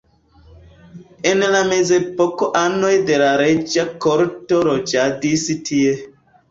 [1.31, 5.99] En la mezepoko anoj de la reĝa korto loĝadis tie.